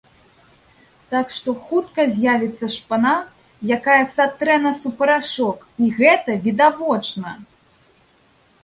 Так 1.11 1.27
што, 1.35 1.49
хутка 1.67 2.05
з'явіцца 2.15 2.69
шпана, 2.77 3.11
якая 3.77 3.99
сатрэ 4.15 4.55
нас 4.65 4.83
у 4.93 4.95
парашок, 5.03 5.57
і 5.83 5.93
гэта 6.01 6.31
відавочна! 6.49 7.41